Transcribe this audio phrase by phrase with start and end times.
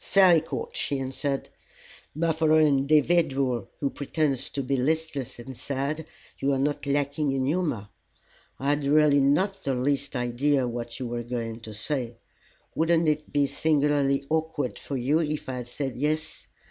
[0.03, 1.49] "Fairly caught," she answered.
[2.35, 6.07] "For an individual who pretends to be listless and sad
[6.39, 7.87] you are not lacking in humor.
[8.57, 12.15] I had really not the least idea what you were going to say.
[12.73, 16.47] Wouldn't it be singularly awkward for you if I had said 'Yes'?